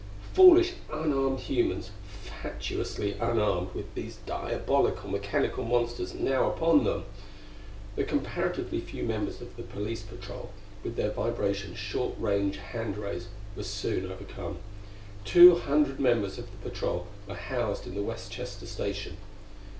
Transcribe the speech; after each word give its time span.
Foolish 0.33 0.73
unarmed 0.91 1.41
humans 1.41 1.91
fatuously 2.41 3.13
unarmed, 3.19 3.71
with 3.75 3.93
these 3.93 4.15
diabolical 4.25 5.07
mechanical 5.11 5.63
monsters 5.63 6.15
now 6.15 6.49
upon 6.49 6.83
them. 6.85 7.03
The 7.95 8.03
comparatively 8.03 8.79
few 8.81 9.03
members 9.03 9.41
of 9.41 9.55
the 9.57 9.61
police 9.61 10.01
patrol, 10.01 10.49
with 10.83 10.95
their 10.95 11.11
vibration 11.11 11.75
short 11.75 12.15
range 12.17 12.57
hand 12.57 12.97
rays, 12.97 13.27
were 13.55 13.61
soon 13.61 14.11
overcome. 14.11 14.57
Two 15.23 15.53
hundred 15.57 15.99
members 15.99 16.39
of 16.39 16.49
the 16.49 16.57
patrol 16.67 17.05
were 17.27 17.35
housed 17.35 17.85
in 17.85 17.93
the 17.93 18.01
Westchester 18.01 18.65
Station. 18.65 19.17